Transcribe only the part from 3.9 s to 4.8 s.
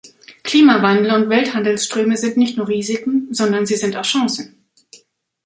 auch Chancen.